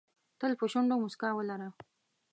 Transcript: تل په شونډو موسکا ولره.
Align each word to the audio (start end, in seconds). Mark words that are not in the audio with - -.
تل 0.39 0.51
په 0.59 0.65
شونډو 0.71 0.95
موسکا 1.01 1.29
ولره. 1.35 1.69